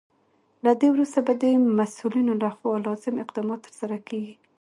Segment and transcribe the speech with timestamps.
[0.65, 1.43] له دې وروسته به د
[1.79, 4.33] مسولینو لخوا لازم اقدامات ترسره کیږي.